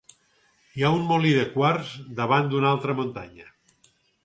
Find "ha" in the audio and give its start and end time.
0.87-0.91